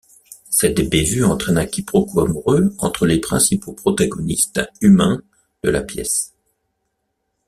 [0.49, 5.21] Cette bévue entraîne un quiproquo amoureux entre les principaux protagonistes humains
[5.61, 6.33] de la pièce.